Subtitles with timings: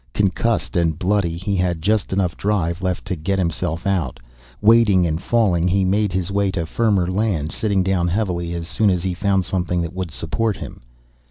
[0.15, 4.19] Concussed and bloody, he had just enough drive left to get himself out.
[4.59, 8.89] Wading and falling he made his way to firmer land, sitting down heavily as soon
[8.89, 10.81] as he found something that would support him.